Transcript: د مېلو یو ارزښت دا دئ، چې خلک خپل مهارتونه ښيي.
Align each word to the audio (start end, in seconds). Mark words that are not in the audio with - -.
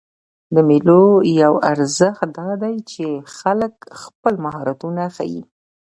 د 0.55 0.57
مېلو 0.69 1.03
یو 1.41 1.53
ارزښت 1.71 2.29
دا 2.37 2.49
دئ، 2.61 2.75
چې 2.91 3.05
خلک 3.37 3.73
خپل 4.01 4.33
مهارتونه 4.45 5.03
ښيي. 5.15 5.41